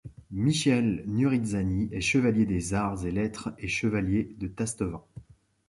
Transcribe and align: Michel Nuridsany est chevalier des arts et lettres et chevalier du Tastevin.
Michel 0.31 1.03
Nuridsany 1.05 1.87
est 1.91 2.01
chevalier 2.01 2.47
des 2.47 2.73
arts 2.73 3.05
et 3.05 3.11
lettres 3.11 3.53
et 3.59 3.67
chevalier 3.67 4.33
du 4.39 4.51
Tastevin. 4.51 5.03